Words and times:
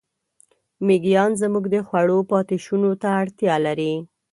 مېږیان 0.85 1.31
زموږ 1.41 1.65
د 1.73 1.75
خوړو 1.87 2.17
پاتېشونو 2.31 2.91
ته 3.01 3.09
اړتیا 3.21 3.55
لري. 3.65 3.93